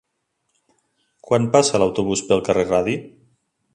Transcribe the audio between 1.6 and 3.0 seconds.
l'autobús pel carrer Radi?